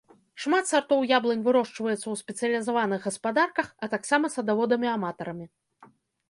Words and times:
Шмат 0.43 0.67
сартоў 0.69 1.03
яблынь 1.17 1.43
вырошчваецца 1.47 1.97
ў 2.09 2.15
спецыялізаваных 2.21 3.05
гаспадарках, 3.09 3.67
а 3.85 3.91
таксама 3.93 4.33
садаводамі-аматарамі. 4.37 5.45